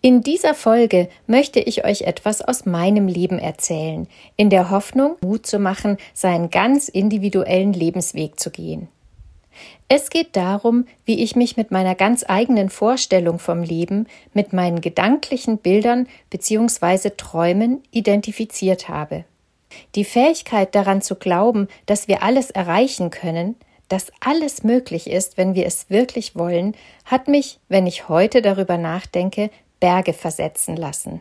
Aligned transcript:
In 0.00 0.22
dieser 0.22 0.54
Folge 0.54 1.08
möchte 1.26 1.58
ich 1.58 1.84
euch 1.84 2.02
etwas 2.02 2.40
aus 2.40 2.66
meinem 2.66 3.08
Leben 3.08 3.40
erzählen, 3.40 4.06
in 4.36 4.48
der 4.48 4.70
Hoffnung, 4.70 5.16
Mut 5.22 5.44
zu 5.44 5.58
machen, 5.58 5.96
seinen 6.14 6.50
ganz 6.50 6.88
individuellen 6.88 7.72
Lebensweg 7.72 8.38
zu 8.38 8.50
gehen. 8.50 8.86
Es 9.88 10.10
geht 10.10 10.36
darum, 10.36 10.86
wie 11.04 11.24
ich 11.24 11.34
mich 11.34 11.56
mit 11.56 11.72
meiner 11.72 11.96
ganz 11.96 12.24
eigenen 12.28 12.70
Vorstellung 12.70 13.40
vom 13.40 13.64
Leben, 13.64 14.06
mit 14.34 14.52
meinen 14.52 14.80
gedanklichen 14.80 15.58
Bildern 15.58 16.06
bzw. 16.30 17.10
Träumen 17.16 17.82
identifiziert 17.90 18.88
habe. 18.88 19.24
Die 19.96 20.04
Fähigkeit 20.04 20.76
daran 20.76 21.02
zu 21.02 21.16
glauben, 21.16 21.66
dass 21.86 22.06
wir 22.06 22.22
alles 22.22 22.52
erreichen 22.52 23.10
können, 23.10 23.56
dass 23.88 24.12
alles 24.20 24.62
möglich 24.62 25.08
ist, 25.08 25.36
wenn 25.38 25.54
wir 25.54 25.66
es 25.66 25.90
wirklich 25.90 26.36
wollen, 26.36 26.76
hat 27.04 27.26
mich, 27.26 27.58
wenn 27.68 27.86
ich 27.86 28.08
heute 28.08 28.42
darüber 28.42 28.76
nachdenke, 28.76 29.50
Berge 29.80 30.12
versetzen 30.12 30.76
lassen. 30.76 31.20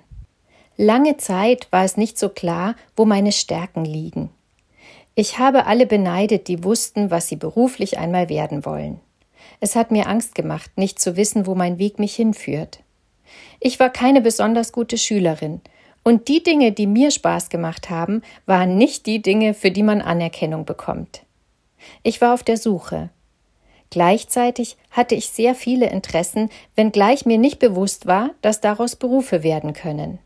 Lange 0.77 1.17
Zeit 1.17 1.67
war 1.71 1.83
es 1.83 1.97
nicht 1.97 2.19
so 2.19 2.29
klar, 2.29 2.75
wo 2.95 3.05
meine 3.05 3.31
Stärken 3.31 3.83
liegen. 3.83 4.29
Ich 5.15 5.39
habe 5.39 5.65
alle 5.65 5.87
beneidet, 5.87 6.47
die 6.47 6.63
wussten, 6.63 7.09
was 7.09 7.27
sie 7.27 7.35
beruflich 7.35 7.97
einmal 7.97 8.29
werden 8.29 8.65
wollen. 8.65 8.99
Es 9.59 9.75
hat 9.75 9.89
mir 9.89 10.07
Angst 10.07 10.35
gemacht, 10.35 10.71
nicht 10.75 10.99
zu 10.99 11.15
wissen, 11.15 11.47
wo 11.47 11.55
mein 11.55 11.79
Weg 11.79 11.97
mich 11.97 12.15
hinführt. 12.15 12.79
Ich 13.59 13.79
war 13.79 13.89
keine 13.89 14.21
besonders 14.21 14.71
gute 14.71 14.97
Schülerin, 14.97 15.61
und 16.03 16.29
die 16.29 16.41
Dinge, 16.41 16.71
die 16.71 16.87
mir 16.87 17.11
Spaß 17.11 17.49
gemacht 17.49 17.89
haben, 17.89 18.21
waren 18.45 18.77
nicht 18.77 19.07
die 19.07 19.21
Dinge, 19.21 19.53
für 19.53 19.71
die 19.71 19.83
man 19.83 20.01
Anerkennung 20.01 20.63
bekommt. 20.63 21.23
Ich 22.01 22.21
war 22.21 22.33
auf 22.33 22.43
der 22.43 22.55
Suche. 22.55 23.09
Gleichzeitig 23.89 24.77
hatte 24.91 25.15
ich 25.15 25.29
sehr 25.29 25.55
viele 25.55 25.89
Interessen, 25.89 26.49
wenngleich 26.75 27.25
mir 27.25 27.37
nicht 27.37 27.59
bewusst 27.59 28.05
war, 28.05 28.31
dass 28.41 28.61
daraus 28.61 28.95
Berufe 28.95 29.43
werden 29.43 29.73
können. 29.73 30.19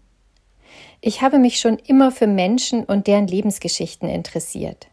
Ich 1.00 1.22
habe 1.22 1.40
mich 1.40 1.60
schon 1.60 1.78
immer 1.78 2.12
für 2.12 2.28
Menschen 2.28 2.84
und 2.84 3.08
deren 3.08 3.28
Lebensgeschichten 3.28 4.10
interessiert. 4.10 4.88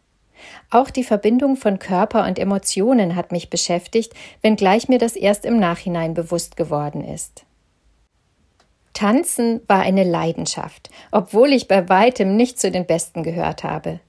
Auch 0.71 0.89
die 0.89 1.03
Verbindung 1.03 1.55
von 1.55 1.79
Körper 1.79 2.25
und 2.25 2.39
Emotionen 2.39 3.15
hat 3.15 3.31
mich 3.31 3.49
beschäftigt, 3.49 4.13
wenngleich 4.41 4.87
mir 4.87 4.97
das 4.97 5.15
erst 5.15 5.45
im 5.45 5.59
Nachhinein 5.59 6.13
bewusst 6.13 6.55
geworden 6.55 7.03
ist. 7.03 7.45
Tanzen 8.93 9.61
war 9.67 9.81
eine 9.81 10.03
Leidenschaft, 10.03 10.89
obwohl 11.11 11.53
ich 11.53 11.67
bei 11.67 11.89
weitem 11.89 12.35
nicht 12.35 12.59
zu 12.59 12.71
den 12.71 12.85
Besten 12.85 13.23
gehört 13.23 13.63
habe. 13.63 13.99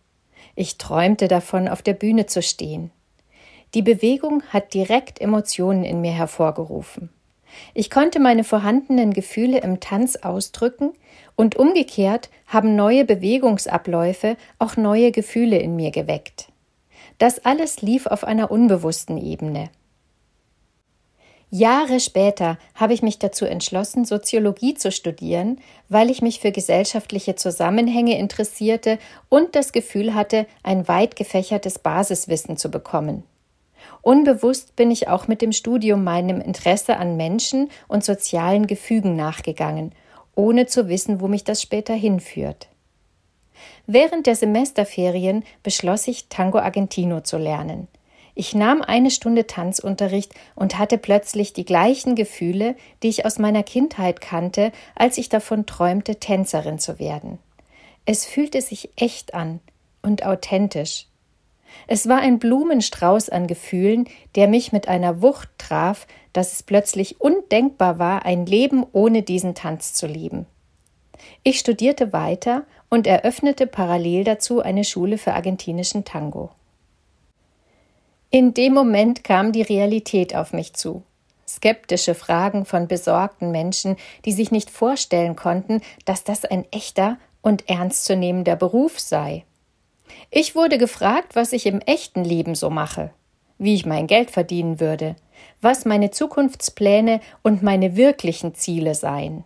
Ich 0.57 0.79
träumte 0.79 1.29
davon, 1.29 1.69
auf 1.69 1.83
der 1.83 1.95
Bühne 1.95 2.27
zu 2.27 2.43
stehen. 2.43 2.91
Die 3.75 3.83
Bewegung 3.83 4.43
hat 4.49 4.75
direkt 4.75 5.21
Emotionen 5.21 5.85
in 5.85 6.01
mir 6.01 6.13
hervorgerufen. 6.13 7.11
Ich 7.75 7.91
konnte 7.91 8.21
meine 8.21 8.45
vorhandenen 8.45 9.13
Gefühle 9.13 9.59
im 9.61 9.81
Tanz 9.81 10.17
ausdrücken 10.17 10.93
und 11.37 11.57
umgekehrt 11.57 12.31
haben 12.47 12.77
neue 12.77 13.05
Bewegungsabläufe 13.05 14.37
auch 14.59 14.77
neue 14.77 15.13
Gefühle 15.13 15.59
in 15.59 15.77
mir 15.77 15.91
geweckt. 15.91 16.49
Das 17.19 17.45
alles 17.45 17.83
lief 17.83 18.07
auf 18.07 18.25
einer 18.25 18.51
unbewussten 18.51 19.19
Ebene. 19.19 19.71
Jahre 21.53 21.99
später 21.99 22.59
habe 22.77 22.95
ich 22.95 23.03
mich 23.03 23.19
dazu 23.19 23.45
entschlossen, 23.45 24.05
Soziologie 24.05 24.75
zu 24.75 24.93
studieren, 24.93 25.59
weil 25.89 26.09
ich 26.09 26.23
mich 26.23 26.39
für 26.39 26.53
gesellschaftliche 26.53 27.35
Zusammenhänge 27.35 28.17
interessierte 28.19 28.99
und 29.29 29.57
das 29.57 29.73
Gefühl 29.73 30.15
hatte, 30.15 30.47
ein 30.63 30.87
weit 30.87 31.17
gefächertes 31.17 31.81
Basiswissen 31.81 32.57
zu 32.57 32.71
bekommen. 32.71 33.25
Unbewusst 34.03 34.77
bin 34.77 34.91
ich 34.91 35.09
auch 35.09 35.29
mit 35.29 35.43
dem 35.43 35.53
Studium 35.53 36.05
meinem 36.05 36.41
Interesse 36.41 36.97
an 36.97 37.17
Menschen 37.17 37.71
und 37.89 38.05
sozialen 38.05 38.67
Gefügen 38.67 39.17
nachgegangen, 39.17 39.93
ohne 40.35 40.67
zu 40.67 40.89
wissen, 40.89 41.21
wo 41.21 41.29
mich 41.29 41.45
das 41.45 41.61
später 41.61 41.95
hinführt. 41.95 42.69
Während 43.87 44.27
der 44.27 44.37
Semesterferien 44.37 45.45
beschloss 45.63 46.09
ich, 46.09 46.29
Tango 46.29 46.59
Argentino 46.59 47.21
zu 47.21 47.37
lernen. 47.37 47.89
Ich 48.35 48.55
nahm 48.55 48.81
eine 48.81 49.11
Stunde 49.11 49.47
Tanzunterricht 49.47 50.33
und 50.55 50.79
hatte 50.79 50.97
plötzlich 50.97 51.53
die 51.53 51.65
gleichen 51.65 52.15
Gefühle, 52.15 52.77
die 53.03 53.09
ich 53.09 53.27
aus 53.27 53.39
meiner 53.39 53.63
Kindheit 53.63 54.21
kannte, 54.21 54.73
als 54.95 55.19
ich 55.19 55.29
davon 55.29 55.67
träumte, 55.67 56.17
Tänzerin 56.17 56.79
zu 56.79 56.99
werden. 56.99 57.39
Es 58.07 58.25
fühlte 58.25 58.63
sich 58.63 58.91
echt 58.97 59.35
an 59.35 59.61
und 60.03 60.25
authentisch. 60.25 61.07
Es 61.87 62.09
war 62.09 62.19
ein 62.19 62.39
Blumenstrauß 62.39 63.29
an 63.29 63.47
Gefühlen, 63.47 64.09
der 64.35 64.49
mich 64.49 64.73
mit 64.73 64.89
einer 64.89 65.23
Wucht 65.23 65.49
traf, 65.59 66.07
dass 66.33 66.53
es 66.53 66.63
plötzlich 66.63 67.21
undenkbar 67.21 67.99
war, 67.99 68.25
ein 68.25 68.47
Leben 68.47 68.85
ohne 68.93 69.23
diesen 69.23 69.55
Tanz 69.55 69.95
zu 69.95 70.07
leben. 70.07 70.47
Ich 71.43 71.59
studierte 71.59 72.13
weiter 72.13 72.65
und 72.89 73.07
eröffnete 73.07 73.67
parallel 73.67 74.25
dazu 74.25 74.61
eine 74.61 74.85
Schule 74.85 75.19
für 75.19 75.35
argentinischen 75.35 76.05
Tango. 76.05 76.51
In 78.31 78.55
dem 78.55 78.75
Moment 78.75 79.25
kam 79.25 79.53
die 79.53 79.63
Realität 79.63 80.37
auf 80.37 80.53
mich 80.53 80.75
zu. 80.75 81.03
Skeptische 81.49 82.15
Fragen 82.15 82.65
von 82.65 82.87
besorgten 82.87 83.51
Menschen, 83.51 83.97
die 84.25 84.33
sich 84.33 84.53
nicht 84.53 84.71
vorstellen 84.71 85.35
konnten, 85.35 85.81
dass 86.05 86.23
das 86.23 86.45
ein 86.45 86.65
echter 86.71 87.19
und 87.43 87.69
ernstzunehmender 87.69 88.55
Beruf 88.55 89.01
sei. 89.01 89.45
Ich 90.31 90.55
wurde 90.55 90.79
gefragt, 90.79 91.37
was 91.37 91.53
ich 91.53 91.67
im 91.67 91.81
echten 91.81 92.25
Leben 92.25 92.55
so 92.55 92.71
mache, 92.71 93.11
wie 93.59 93.75
ich 93.75 93.87
mein 93.87 94.07
Geld 94.07 94.31
verdienen 94.31 94.81
würde, 94.81 95.17
was 95.61 95.85
meine 95.85 96.11
Zukunftspläne 96.11 97.21
und 97.43 97.63
meine 97.63 97.97
wirklichen 97.97 98.55
Ziele 98.55 98.95
seien. 98.95 99.45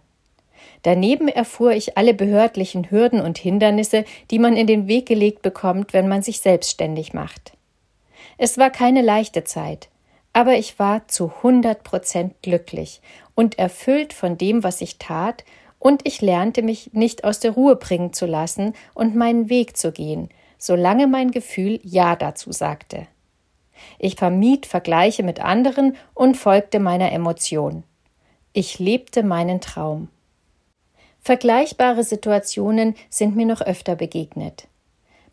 Daneben 0.83 1.29
erfuhr 1.29 1.73
ich 1.73 1.97
alle 1.97 2.13
behördlichen 2.13 2.91
Hürden 2.91 3.21
und 3.21 3.39
Hindernisse, 3.39 4.05
die 4.31 4.39
man 4.39 4.57
in 4.57 4.67
den 4.67 4.87
Weg 4.87 5.07
gelegt 5.07 5.41
bekommt, 5.41 5.95
wenn 5.95 6.09
man 6.09 6.23
sich 6.23 6.41
selbstständig 6.41 7.15
macht. 7.15 7.55
Es 8.37 8.59
war 8.59 8.71
keine 8.71 9.01
leichte 9.01 9.45
Zeit, 9.45 9.89
aber 10.35 10.55
ich 10.55 10.79
war 10.79 11.09
zu 11.09 11.43
hundert 11.43 11.85
Prozent 11.85 12.35
glücklich 12.43 13.01
und 13.35 13.59
erfüllt 13.59 14.13
von 14.13 14.37
dem, 14.37 14.63
was 14.63 14.81
ich 14.81 14.99
tat, 14.99 15.45
und 15.79 16.07
ich 16.07 16.23
lernte 16.23 16.63
mich 16.63 16.95
nicht 16.95 17.25
aus 17.25 17.41
der 17.41 17.51
Ruhe 17.51 17.77
bringen 17.77 18.15
zu 18.15 18.25
lassen 18.25 18.75
und 18.95 19.15
meinen 19.15 19.51
Weg 19.51 19.77
zu 19.77 19.93
gehen, 19.93 20.31
solange 20.65 21.07
mein 21.07 21.31
Gefühl 21.31 21.79
Ja 21.83 22.17
dazu 22.17 22.51
sagte. 22.51 23.07
Ich 23.99 24.17
vermied 24.17 24.65
Vergleiche 24.65 25.23
mit 25.23 25.41
anderen 25.41 25.97
und 26.15 26.39
folgte 26.39 26.81
meiner 26.81 27.13
Emotion. 27.13 27.85
Ich 28.55 28.79
lebte 28.79 29.23
meinen 29.23 29.61
Traum. 29.61 30.09
Vergleichbare 31.21 32.03
Situationen 32.03 32.95
sind 33.11 33.37
mir 33.37 33.45
noch 33.45 33.61
öfter 33.61 33.95
begegnet. 33.95 34.69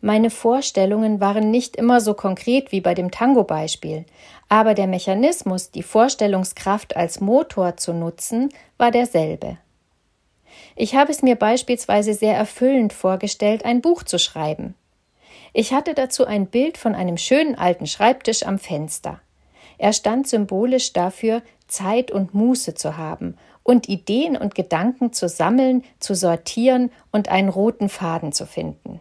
Meine 0.02 0.28
Vorstellungen 0.28 1.20
waren 1.20 1.50
nicht 1.50 1.76
immer 1.76 2.02
so 2.02 2.12
konkret 2.12 2.70
wie 2.70 2.82
bei 2.82 2.92
dem 2.92 3.10
Tango-Beispiel, 3.10 4.04
aber 4.50 4.74
der 4.74 4.86
Mechanismus, 4.86 5.70
die 5.70 5.82
Vorstellungskraft 5.82 6.94
als 6.94 7.20
Motor 7.20 7.78
zu 7.78 7.94
nutzen, 7.94 8.50
war 8.76 8.90
derselbe. 8.90 9.56
Ich 10.76 10.94
habe 10.94 11.10
es 11.10 11.22
mir 11.22 11.36
beispielsweise 11.36 12.12
sehr 12.12 12.36
erfüllend 12.36 12.92
vorgestellt, 12.92 13.64
ein 13.64 13.80
Buch 13.80 14.02
zu 14.02 14.18
schreiben. 14.18 14.74
Ich 15.52 15.72
hatte 15.72 15.94
dazu 15.94 16.24
ein 16.26 16.46
Bild 16.46 16.78
von 16.78 16.94
einem 16.94 17.18
schönen 17.18 17.56
alten 17.56 17.86
Schreibtisch 17.86 18.44
am 18.44 18.58
Fenster. 18.58 19.20
Er 19.78 19.92
stand 19.92 20.26
symbolisch 20.28 20.92
dafür, 20.92 21.42
Zeit 21.66 22.10
und 22.10 22.34
Muße 22.34 22.74
zu 22.74 22.96
haben 22.96 23.36
und 23.62 23.88
Ideen 23.88 24.36
und 24.36 24.54
Gedanken 24.54 25.12
zu 25.12 25.28
sammeln, 25.28 25.84
zu 25.98 26.14
sortieren 26.14 26.90
und 27.10 27.28
einen 27.28 27.48
roten 27.48 27.88
Faden 27.88 28.32
zu 28.32 28.46
finden. 28.46 29.00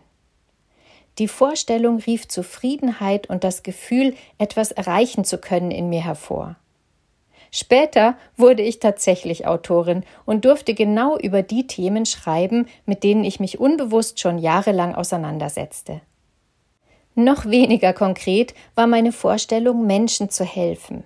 Die 1.18 1.28
Vorstellung 1.28 1.98
rief 2.00 2.28
Zufriedenheit 2.28 3.30
und 3.30 3.44
das 3.44 3.64
Gefühl, 3.64 4.16
etwas 4.38 4.72
erreichen 4.72 5.24
zu 5.24 5.38
können 5.38 5.72
in 5.72 5.90
mir 5.90 6.04
hervor. 6.04 6.56
Später 7.52 8.16
wurde 8.38 8.64
ich 8.64 8.80
tatsächlich 8.80 9.46
Autorin 9.46 10.04
und 10.26 10.46
durfte 10.46 10.74
genau 10.74 11.18
über 11.18 11.44
die 11.44 11.68
Themen 11.68 12.06
schreiben, 12.06 12.68
mit 12.86 13.04
denen 13.04 13.26
ich 13.26 13.42
mich 13.42 13.60
unbewusst 13.60 14.22
schon 14.22 14.38
jahrelang 14.38 14.96
auseinandersetzte. 14.96 16.00
Noch 17.16 17.46
weniger 17.46 17.94
konkret 17.94 18.54
war 18.76 18.88
meine 18.88 19.12
Vorstellung, 19.12 19.86
Menschen 19.86 20.30
zu 20.30 20.46
helfen. 20.46 21.04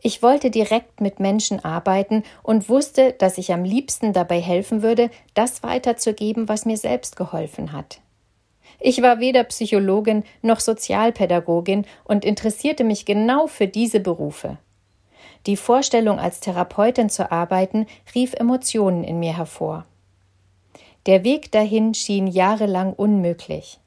Ich 0.00 0.22
wollte 0.22 0.50
direkt 0.50 1.00
mit 1.00 1.18
Menschen 1.18 1.64
arbeiten 1.64 2.22
und 2.42 2.68
wusste, 2.68 3.12
dass 3.12 3.38
ich 3.38 3.52
am 3.52 3.64
liebsten 3.64 4.12
dabei 4.12 4.40
helfen 4.40 4.82
würde, 4.82 5.10
das 5.34 5.62
weiterzugeben, 5.62 6.48
was 6.48 6.66
mir 6.66 6.76
selbst 6.76 7.16
geholfen 7.16 7.72
hat. 7.72 8.00
Ich 8.80 9.02
war 9.02 9.18
weder 9.18 9.44
Psychologin 9.44 10.24
noch 10.42 10.60
Sozialpädagogin 10.60 11.86
und 12.04 12.24
interessierte 12.24 12.84
mich 12.84 13.04
genau 13.04 13.46
für 13.46 13.66
diese 13.66 14.00
Berufe. 14.00 14.58
Die 15.46 15.56
Vorstellung, 15.56 16.18
als 16.18 16.40
Therapeutin 16.40 17.10
zu 17.10 17.30
arbeiten, 17.30 17.86
rief 18.14 18.34
Emotionen 18.34 19.04
in 19.04 19.18
mir 19.18 19.36
hervor. 19.36 19.84
Der 21.06 21.22
Weg 21.24 21.52
dahin 21.52 21.92
schien 21.92 22.26
jahrelang 22.26 22.94
unmöglich. 22.94 23.78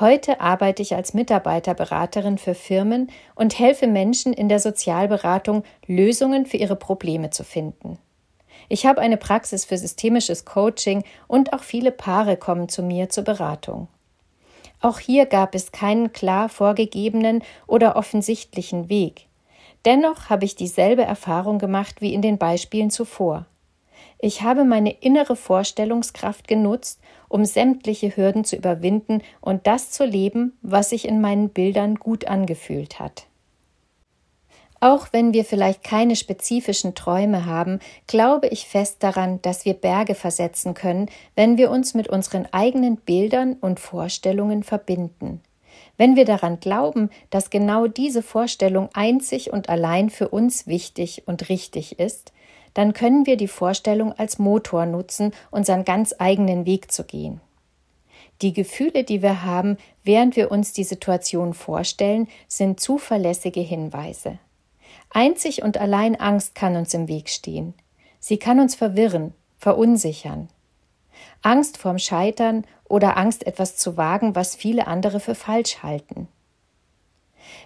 Heute 0.00 0.40
arbeite 0.40 0.80
ich 0.80 0.94
als 0.94 1.12
Mitarbeiterberaterin 1.12 2.38
für 2.38 2.54
Firmen 2.54 3.10
und 3.34 3.58
helfe 3.58 3.86
Menschen 3.86 4.32
in 4.32 4.48
der 4.48 4.58
Sozialberatung, 4.58 5.64
Lösungen 5.86 6.46
für 6.46 6.56
ihre 6.56 6.76
Probleme 6.76 7.30
zu 7.30 7.44
finden. 7.44 7.98
Ich 8.68 8.86
habe 8.86 9.02
eine 9.02 9.18
Praxis 9.18 9.66
für 9.66 9.76
systemisches 9.76 10.46
Coaching 10.46 11.04
und 11.28 11.52
auch 11.52 11.62
viele 11.62 11.92
Paare 11.92 12.38
kommen 12.38 12.70
zu 12.70 12.82
mir 12.82 13.10
zur 13.10 13.24
Beratung. 13.24 13.88
Auch 14.80 14.98
hier 14.98 15.26
gab 15.26 15.54
es 15.54 15.72
keinen 15.72 16.12
klar 16.12 16.48
vorgegebenen 16.48 17.42
oder 17.66 17.96
offensichtlichen 17.96 18.88
Weg. 18.88 19.26
Dennoch 19.84 20.30
habe 20.30 20.44
ich 20.44 20.56
dieselbe 20.56 21.02
Erfahrung 21.02 21.58
gemacht 21.58 22.00
wie 22.00 22.14
in 22.14 22.22
den 22.22 22.38
Beispielen 22.38 22.90
zuvor. 22.90 23.46
Ich 24.18 24.42
habe 24.42 24.64
meine 24.64 24.92
innere 24.92 25.36
Vorstellungskraft 25.36 26.46
genutzt, 26.46 27.00
um 27.28 27.44
sämtliche 27.44 28.16
Hürden 28.16 28.44
zu 28.44 28.56
überwinden 28.56 29.22
und 29.40 29.66
das 29.66 29.90
zu 29.90 30.04
leben, 30.04 30.56
was 30.62 30.90
sich 30.90 31.08
in 31.08 31.20
meinen 31.20 31.48
Bildern 31.48 31.96
gut 31.96 32.26
angefühlt 32.26 33.00
hat. 33.00 33.26
Auch 34.82 35.08
wenn 35.12 35.32
wir 35.32 35.44
vielleicht 35.44 35.84
keine 35.84 36.16
spezifischen 36.16 36.96
Träume 36.96 37.46
haben, 37.46 37.78
glaube 38.08 38.48
ich 38.48 38.66
fest 38.66 38.96
daran, 39.04 39.40
dass 39.40 39.64
wir 39.64 39.74
Berge 39.74 40.16
versetzen 40.16 40.74
können, 40.74 41.08
wenn 41.36 41.56
wir 41.56 41.70
uns 41.70 41.94
mit 41.94 42.08
unseren 42.08 42.48
eigenen 42.50 42.96
Bildern 42.96 43.54
und 43.60 43.78
Vorstellungen 43.78 44.64
verbinden. 44.64 45.40
Wenn 45.96 46.16
wir 46.16 46.24
daran 46.24 46.58
glauben, 46.58 47.10
dass 47.30 47.50
genau 47.50 47.86
diese 47.86 48.22
Vorstellung 48.22 48.88
einzig 48.92 49.52
und 49.52 49.68
allein 49.68 50.10
für 50.10 50.28
uns 50.28 50.66
wichtig 50.66 51.22
und 51.26 51.48
richtig 51.48 52.00
ist, 52.00 52.32
dann 52.74 52.92
können 52.92 53.26
wir 53.26 53.36
die 53.36 53.48
Vorstellung 53.48 54.12
als 54.12 54.38
Motor 54.38 54.86
nutzen, 54.86 55.32
unseren 55.50 55.84
ganz 55.84 56.14
eigenen 56.18 56.66
Weg 56.66 56.90
zu 56.90 57.04
gehen. 57.04 57.40
Die 58.40 58.52
Gefühle, 58.52 59.04
die 59.04 59.22
wir 59.22 59.44
haben, 59.44 59.76
während 60.02 60.36
wir 60.36 60.50
uns 60.50 60.72
die 60.72 60.84
Situation 60.84 61.54
vorstellen, 61.54 62.28
sind 62.48 62.80
zuverlässige 62.80 63.60
Hinweise. 63.60 64.38
Einzig 65.10 65.62
und 65.62 65.78
allein 65.78 66.18
Angst 66.18 66.54
kann 66.54 66.74
uns 66.76 66.92
im 66.94 67.06
Weg 67.06 67.28
stehen. 67.28 67.74
Sie 68.18 68.38
kann 68.38 68.58
uns 68.58 68.74
verwirren, 68.74 69.34
verunsichern. 69.58 70.48
Angst 71.42 71.76
vorm 71.76 71.98
Scheitern 71.98 72.64
oder 72.84 73.16
Angst, 73.16 73.46
etwas 73.46 73.76
zu 73.76 73.96
wagen, 73.96 74.34
was 74.34 74.56
viele 74.56 74.86
andere 74.86 75.20
für 75.20 75.34
falsch 75.34 75.82
halten. 75.82 76.28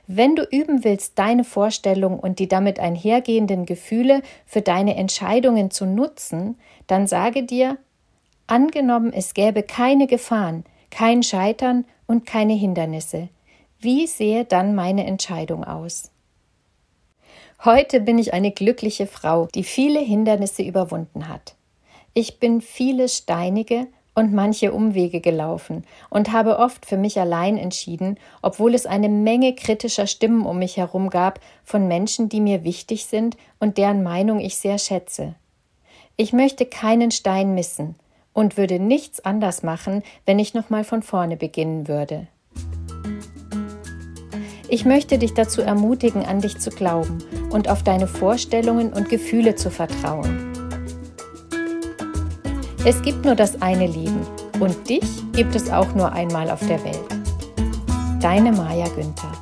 Wenn 0.07 0.37
du 0.37 0.45
üben 0.45 0.85
willst, 0.85 1.19
deine 1.19 1.43
Vorstellung 1.43 2.19
und 2.19 2.39
die 2.39 2.49
damit 2.49 2.79
einhergehenden 2.79 3.67
Gefühle 3.67 4.23
für 4.47 4.63
deine 4.63 4.97
Entscheidungen 4.97 5.71
zu 5.71 5.85
nutzen, 5.85 6.59
dann 6.87 7.07
sage 7.07 7.43
dir, 7.43 7.79
angenommen 8.47 9.13
es 9.13 9.35
gäbe 9.35 9.63
keine 9.65 10.07
Gefahren, 10.07 10.65
kein 10.91 11.23
Scheitern 11.25 11.85
und 12.07 12.25
keine 12.25 12.55
Hindernisse, 12.55 13.29
wie 13.81 14.07
sähe 14.07 14.45
dann 14.45 14.75
meine 14.75 15.07
Entscheidung 15.07 15.65
aus? 15.65 16.11
Heute 17.65 18.01
bin 18.01 18.19
ich 18.19 18.33
eine 18.33 18.53
glückliche 18.53 19.07
Frau, 19.07 19.47
die 19.47 19.65
viele 19.65 20.01
Hindernisse 20.01 20.63
überwunden 20.63 21.29
hat. 21.29 21.57
Ich 22.15 22.39
bin 22.39 22.61
viele 22.61 23.09
steinige 23.09 23.89
und 24.17 24.33
manche 24.33 24.73
Umwege 24.73 25.21
gelaufen 25.21 25.85
und 26.11 26.33
habe 26.33 26.59
oft 26.59 26.87
für 26.87 26.97
mich 26.97 27.21
allein 27.21 27.59
entschieden, 27.59 28.19
obwohl 28.43 28.75
es 28.75 28.87
eine 28.87 29.11
Menge 29.11 29.55
kritischer 29.55 30.09
Stimmen 30.09 30.45
um 30.47 30.59
mich 30.59 30.79
herum 30.79 31.11
gab 31.11 31.39
von 31.63 31.87
Menschen, 31.87 32.29
die 32.29 32.41
mir 32.41 32.65
wichtig 32.65 33.05
sind 33.05 33.37
und 33.61 33.79
deren 33.79 34.03
Meinung 34.03 34.41
ich 34.41 34.57
sehr 34.57 34.79
schätze. 34.79 35.35
Ich 36.17 36.33
möchte 36.33 36.65
keinen 36.65 37.11
Stein 37.11 37.55
missen 37.55 37.95
und 38.33 38.57
würde 38.57 38.81
nichts 38.81 39.21
anders 39.21 39.63
machen, 39.63 40.03
wenn 40.25 40.39
ich 40.39 40.55
nochmal 40.55 40.83
von 40.83 41.03
vorne 41.03 41.37
beginnen 41.37 41.87
würde. 41.87 42.27
Ich 44.69 44.87
möchte 44.87 45.19
dich 45.19 45.35
dazu 45.35 45.61
ermutigen, 45.61 46.25
an 46.25 46.41
dich 46.41 46.59
zu 46.59 46.71
glauben 46.71 47.19
und 47.51 47.69
auf 47.69 47.83
deine 47.83 48.07
Vorstellungen 48.09 48.95
und 48.95 49.11
Gefühle 49.11 49.55
zu 49.57 49.71
vertrauen. 49.71 50.46
Es 52.89 53.03
gibt 53.03 53.25
nur 53.25 53.35
das 53.35 53.61
eine 53.61 53.89
Leben 53.89 54.25
und 54.61 54.89
dich 54.89 55.03
gibt 55.33 55.57
es 55.57 55.69
auch 55.69 55.93
nur 55.97 56.13
einmal 56.13 56.49
auf 56.49 56.61
der 56.69 56.85
Welt. 56.85 57.03
Deine 58.23 58.53
Maja 58.53 58.87
Günther 58.87 59.33